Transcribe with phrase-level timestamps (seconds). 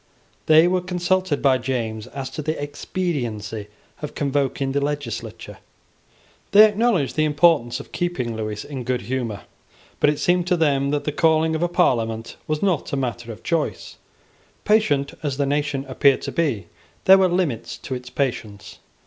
[0.47, 3.67] They were consulted by James as to the expediency
[4.01, 5.59] of convoking the legislature.
[6.53, 9.41] They acknowledged the importance of keeping Lewis in good humour:
[9.99, 13.31] but it seemed to them that the calling of a Parliament was not a matter
[13.31, 13.97] of choice.
[14.65, 16.65] Patient as the nation appeared to be,
[17.05, 18.79] there were limits to its patience.